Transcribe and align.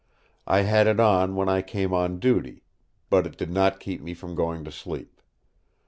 I 0.47 0.61
had 0.61 0.87
it 0.87 0.99
on 0.99 1.35
when 1.35 1.47
I 1.47 1.61
came 1.61 1.93
on 1.93 2.17
duty; 2.17 2.63
but 3.11 3.27
it 3.27 3.37
did 3.37 3.51
not 3.51 3.79
keep 3.79 4.01
me 4.01 4.15
from 4.15 4.33
going 4.33 4.63
to 4.63 4.71
sleep. 4.71 5.21